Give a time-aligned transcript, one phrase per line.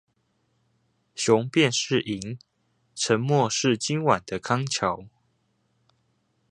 [1.13, 2.39] 雄辯是銀，
[2.95, 5.05] 沉默是今晚的康橋